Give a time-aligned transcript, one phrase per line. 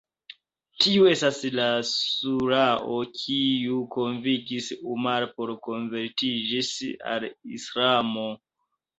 [0.83, 6.71] Tiu estas la Surao kiu konvinkis Umar por konvertiĝis
[7.11, 7.27] al
[7.59, 8.25] Islamo.